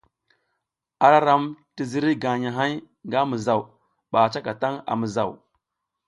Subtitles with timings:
[1.05, 1.43] Ara ram
[1.75, 2.73] ti ziriy gagnahay
[3.07, 3.61] nga mizaw
[4.11, 5.31] ba a cakatang a mizaw.